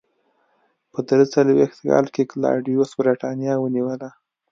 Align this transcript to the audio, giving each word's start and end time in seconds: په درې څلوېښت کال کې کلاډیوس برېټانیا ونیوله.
په 0.91 0.99
درې 1.07 1.25
څلوېښت 1.33 1.79
کال 1.89 2.05
کې 2.13 2.29
کلاډیوس 2.31 2.91
برېټانیا 2.99 3.53
ونیوله. 3.59 4.09